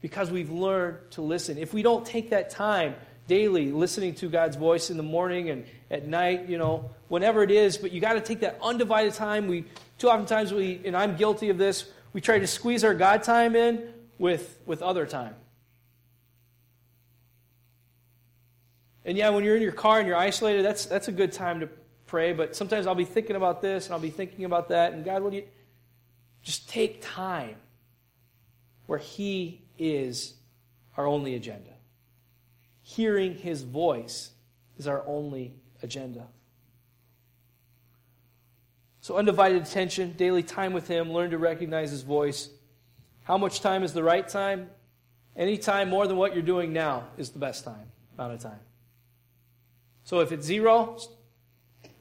[0.00, 1.58] Because we've learned to listen.
[1.58, 2.94] If we don't take that time
[3.26, 7.50] daily, listening to God's voice in the morning and at night, you know, whenever it
[7.50, 9.48] is, but you got to take that undivided time.
[9.48, 9.64] We
[9.98, 13.22] too often times we, and I'm guilty of this, we try to squeeze our God
[13.22, 15.34] time in with, with other time.
[19.06, 21.60] And yeah, when you're in your car and you're isolated, that's, that's a good time
[21.60, 21.68] to
[22.14, 24.92] pray, but sometimes I'll be thinking about this and I'll be thinking about that.
[24.92, 25.42] And God, do you
[26.44, 27.56] just take time
[28.86, 30.34] where He is
[30.96, 31.72] our only agenda?
[32.82, 34.30] Hearing His voice
[34.78, 36.28] is our only agenda.
[39.00, 42.48] So, undivided attention, daily time with Him, learn to recognize His voice.
[43.24, 44.70] How much time is the right time?
[45.34, 48.60] Any time more than what you're doing now is the best time, amount of time.
[50.04, 50.96] So, if it's zero,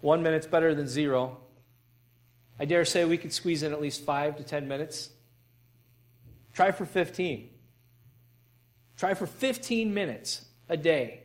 [0.03, 1.37] one minute's better than zero.
[2.59, 5.09] I dare say we could squeeze in at least five to ten minutes.
[6.53, 7.49] Try for 15.
[8.97, 11.21] Try for 15 minutes a day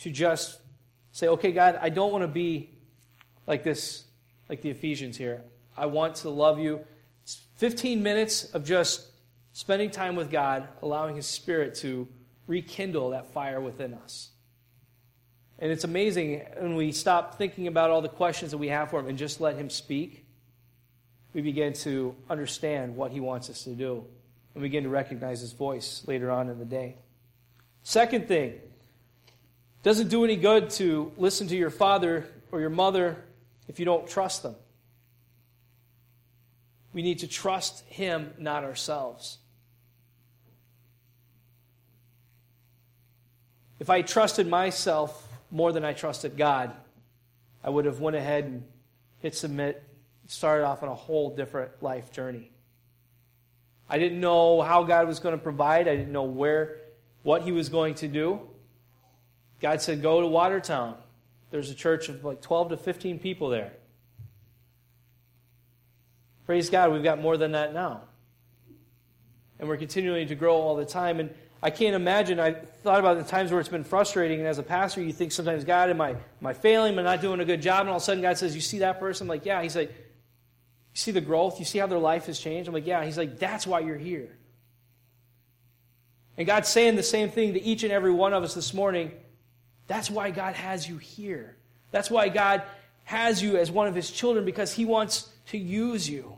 [0.00, 0.60] to just
[1.12, 2.70] say, okay, God, I don't want to be
[3.46, 4.04] like this,
[4.50, 5.42] like the Ephesians here.
[5.74, 6.80] I want to love you.
[7.22, 9.06] It's 15 minutes of just
[9.52, 12.06] spending time with God, allowing His Spirit to
[12.46, 14.31] rekindle that fire within us.
[15.62, 18.98] And it's amazing when we stop thinking about all the questions that we have for
[18.98, 20.24] him and just let him speak,
[21.34, 24.04] we begin to understand what he wants us to do
[24.54, 26.96] and begin to recognize his voice later on in the day.
[27.84, 28.54] Second thing,
[29.84, 33.22] doesn't do any good to listen to your father or your mother
[33.68, 34.56] if you don't trust them.
[36.92, 39.38] We need to trust him, not ourselves.
[43.78, 46.72] If I trusted myself, more than I trusted God,
[47.62, 48.64] I would have went ahead and
[49.18, 49.84] hit submit,
[50.26, 52.50] started off on a whole different life journey.
[53.88, 55.86] I didn't know how God was going to provide.
[55.86, 56.78] I didn't know where,
[57.22, 58.40] what He was going to do.
[59.60, 60.96] God said, "Go to Watertown."
[61.50, 63.72] There's a church of like 12 to 15 people there.
[66.46, 68.00] Praise God, we've got more than that now.
[69.58, 71.20] And we're continuing to grow all the time.
[71.20, 72.40] And I can't imagine.
[72.40, 75.30] I thought about the times where it's been frustrating, and as a pastor, you think
[75.30, 76.94] sometimes, God, am I, am I failing?
[76.94, 77.82] Am I not doing a good job?
[77.82, 79.26] And all of a sudden, God says, You see that person?
[79.26, 79.62] I'm like, Yeah.
[79.62, 81.60] He's like, You see the growth?
[81.60, 82.66] You see how their life has changed?
[82.66, 83.04] I'm like, Yeah.
[83.04, 84.36] He's like, That's why you're here.
[86.36, 89.12] And God's saying the same thing to each and every one of us this morning.
[89.86, 91.56] That's why God has you here.
[91.92, 92.62] That's why God
[93.04, 96.36] has you as one of His children, because He wants to use you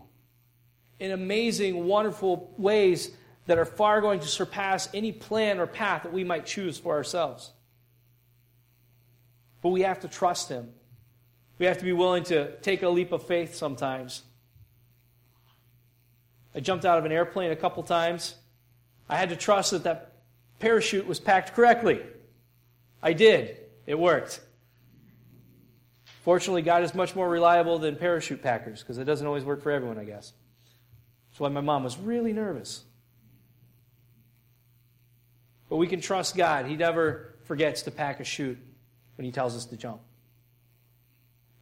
[0.99, 3.11] in amazing, wonderful ways
[3.47, 6.95] that are far going to surpass any plan or path that we might choose for
[6.95, 7.53] ourselves.
[9.63, 10.71] But we have to trust Him.
[11.59, 14.23] We have to be willing to take a leap of faith sometimes.
[16.55, 18.35] I jumped out of an airplane a couple times.
[19.09, 20.13] I had to trust that that
[20.59, 22.01] parachute was packed correctly.
[23.03, 23.59] I did.
[23.87, 24.41] It worked.
[26.23, 29.71] Fortunately, God is much more reliable than parachute packers because it doesn't always work for
[29.71, 30.33] everyone, I guess.
[31.31, 32.85] That's why my mom was really nervous.
[35.75, 36.67] But we can trust God.
[36.67, 38.61] He never forgets to pack a chute
[39.17, 40.03] when He tells us to jump.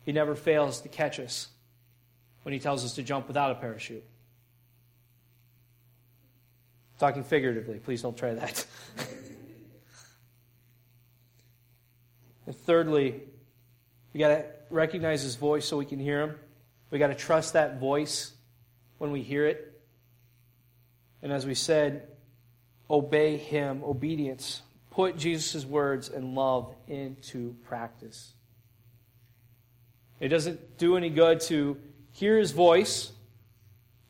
[0.04, 1.48] He never fails to catch us
[2.42, 4.04] when He tells us to jump without a parachute.
[6.98, 8.66] Talking figuratively, please don't try that.
[12.46, 13.22] and thirdly,
[14.12, 16.34] we got to recognize His voice so we can hear Him.
[16.90, 18.34] We got to trust that voice
[18.98, 19.80] when we hear it.
[21.22, 22.11] And as we said,
[22.92, 24.60] obey Him, obedience.
[24.90, 28.34] Put Jesus' words and love into practice.
[30.20, 31.78] It doesn't do any good to
[32.12, 33.10] hear His voice,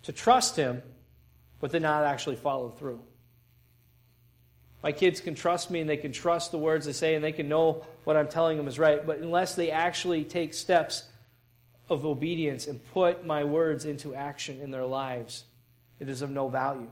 [0.03, 0.83] to trust Him,
[1.61, 3.01] but then not actually follow through.
[4.83, 7.31] My kids can trust me and they can trust the words I say and they
[7.31, 11.05] can know what I'm telling them is right, but unless they actually take steps
[11.89, 15.45] of obedience and put my words into action in their lives,
[16.01, 16.91] it is of no value.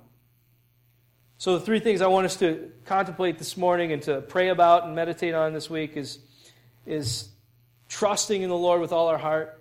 [1.41, 4.85] So, the three things I want us to contemplate this morning and to pray about
[4.85, 6.19] and meditate on this week is,
[6.85, 7.31] is
[7.89, 9.59] trusting in the Lord with all our heart,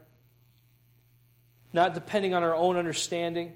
[1.71, 3.53] not depending on our own understanding,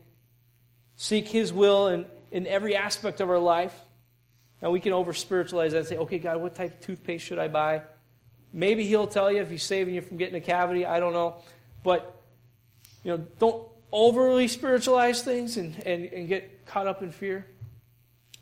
[0.96, 3.78] seek His will in, in every aspect of our life.
[4.62, 7.40] Now, we can over spiritualize that and say, okay, God, what type of toothpaste should
[7.40, 7.82] I buy?
[8.54, 10.86] Maybe He'll tell you if He's saving you from getting a cavity.
[10.86, 11.44] I don't know.
[11.84, 12.24] But,
[13.04, 17.48] you know, don't overly spiritualize things and, and, and get caught up in fear.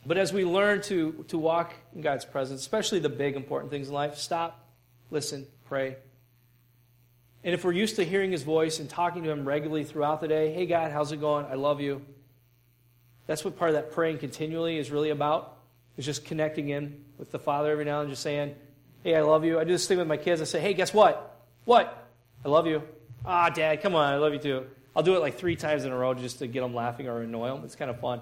[0.05, 3.87] But as we learn to, to walk in God's presence, especially the big important things
[3.87, 4.67] in life, stop,
[5.11, 5.97] listen, pray.
[7.43, 10.27] And if we're used to hearing his voice and talking to him regularly throughout the
[10.27, 11.45] day, hey, God, how's it going?
[11.45, 12.01] I love you.
[13.27, 15.57] That's what part of that praying continually is really about,
[15.97, 18.55] is just connecting in with the Father every now and just saying,
[19.03, 19.59] hey, I love you.
[19.59, 20.41] I do this thing with my kids.
[20.41, 21.39] I say, hey, guess what?
[21.65, 22.09] What?
[22.43, 22.83] I love you.
[23.25, 24.65] Ah, Dad, come on, I love you too.
[24.95, 27.21] I'll do it like three times in a row just to get them laughing or
[27.21, 27.61] annoy them.
[27.63, 28.21] It's kind of fun.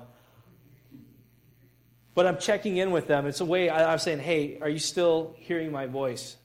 [2.15, 3.25] But I'm checking in with them.
[3.27, 6.35] It's a way I'm saying, hey, are you still hearing my voice?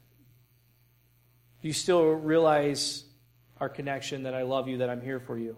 [1.62, 3.04] Do you still realize
[3.58, 5.56] our connection, that I love you, that I'm here for you?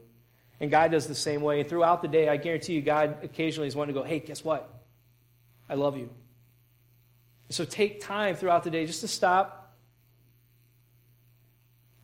[0.60, 1.64] And God does the same way.
[1.64, 4.72] Throughout the day, I guarantee you, God occasionally is wanting to go, hey, guess what?
[5.68, 6.08] I love you.
[7.50, 9.74] So take time throughout the day just to stop,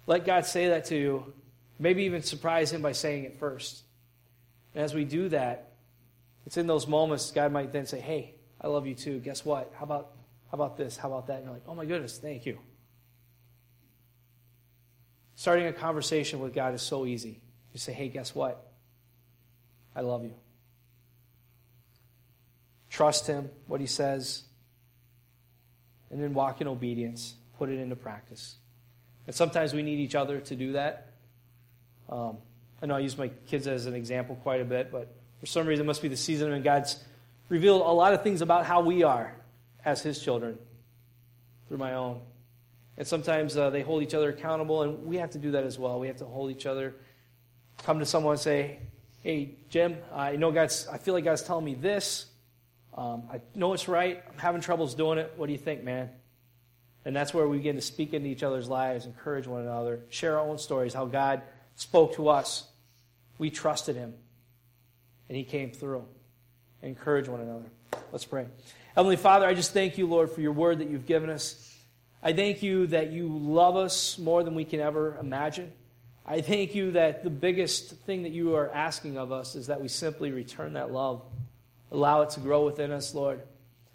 [0.07, 1.33] let God say that to you.
[1.79, 3.83] Maybe even surprise Him by saying it first.
[4.75, 5.72] And as we do that,
[6.47, 9.19] it's in those moments God might then say, Hey, I love you too.
[9.21, 9.73] Guess what?
[9.77, 10.13] How about,
[10.51, 10.97] how about this?
[10.97, 11.37] How about that?
[11.37, 12.59] And you're like, Oh my goodness, thank you.
[15.35, 17.41] Starting a conversation with God is so easy.
[17.73, 18.73] You say, Hey, guess what?
[19.95, 20.35] I love you.
[22.91, 24.43] Trust Him, what He says,
[26.11, 27.35] and then walk in obedience.
[27.59, 28.57] Put it into practice.
[29.27, 31.13] And sometimes we need each other to do that.
[32.09, 32.39] Um,
[32.83, 35.67] I know I use my kids as an example quite a bit, but for some
[35.67, 37.03] reason, it must be the season when God's
[37.49, 39.35] revealed a lot of things about how we are
[39.85, 40.57] as His children
[41.67, 42.21] through my own.
[42.97, 45.81] And sometimes uh, they hold each other accountable, and we have to do that as
[45.81, 45.99] well.
[45.99, 46.95] We have to hold each other,
[47.83, 48.79] come to someone and say,
[49.25, 50.87] "Hey, Jim, I know God's.
[50.87, 52.27] I feel like God's telling me this.
[52.95, 54.23] Um, I know it's right.
[54.31, 55.33] I'm having troubles doing it.
[55.37, 56.09] What do you think, man?"
[57.05, 60.39] And that's where we begin to speak into each other's lives, encourage one another, share
[60.39, 61.43] our own stories, how God
[61.75, 62.69] spoke to us.
[63.39, 64.15] We trusted Him,
[65.29, 66.05] and He came through.
[66.83, 67.65] Encourage one another.
[68.11, 68.47] Let's pray.
[68.95, 71.77] Heavenly Father, I just thank you, Lord, for your word that you've given us.
[72.23, 75.73] I thank you that you love us more than we can ever imagine.
[76.25, 79.81] I thank you that the biggest thing that you are asking of us is that
[79.81, 81.23] we simply return that love,
[81.91, 83.41] allow it to grow within us, Lord.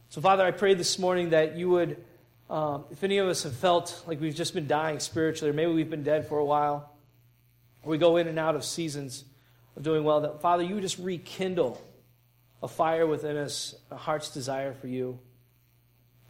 [0.09, 2.03] So, Father, I pray this morning that you would
[2.49, 5.73] um, if any of us have felt like we've just been dying spiritually, or maybe
[5.73, 6.93] we've been dead for a while,
[7.83, 9.25] or we go in and out of seasons
[9.77, 11.81] of doing well, that Father, you just rekindle
[12.61, 15.19] a fire within us, a heart's desire for you.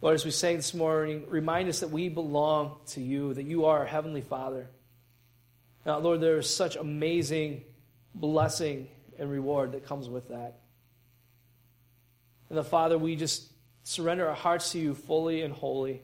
[0.02, 3.64] Lord, as we sang this morning, remind us that we belong to you, that you
[3.64, 4.68] are our Heavenly Father.
[5.86, 7.64] Now, Lord, there is such amazing
[8.14, 8.88] blessing
[9.18, 10.60] and reward that comes with that.
[12.50, 13.48] And the Father, we just
[13.82, 16.02] surrender our hearts to you fully and wholly.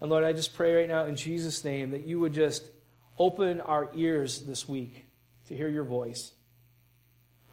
[0.00, 2.64] And Lord, I just pray right now in Jesus' name that you would just
[3.16, 5.06] open our ears this week
[5.46, 6.32] to hear your voice.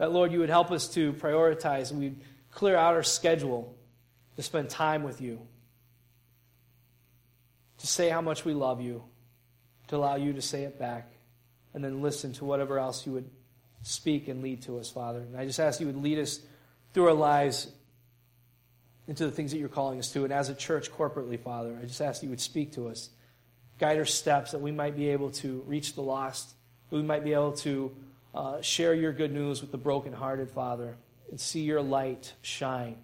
[0.02, 3.78] That, Lord, you would help us to prioritize and we'd clear out our schedule
[4.36, 5.39] to spend time with you,
[7.78, 9.04] to say how much we love you,
[9.89, 11.12] to allow you to say it back,
[11.76, 13.30] and then listen to whatever else you would
[13.84, 15.20] speak and lead to us, Father.
[15.20, 16.39] And I just ask you would lead us
[16.95, 17.68] through our lives
[19.08, 20.24] into the things that you're calling us to.
[20.24, 23.12] And as a church corporately, Father, I just ask you would speak to us,
[23.78, 26.56] guide our steps, that we might be able to reach the lost,
[26.89, 27.95] we might be able to
[28.34, 30.97] uh, share your good news with the brokenhearted, Father,
[31.29, 32.97] and see your light shine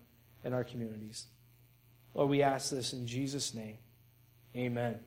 [0.44, 1.26] in our communities.
[2.14, 3.78] Lord, we ask this in Jesus' name.
[4.56, 5.00] Amen.